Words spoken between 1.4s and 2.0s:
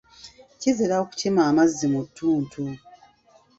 amazzi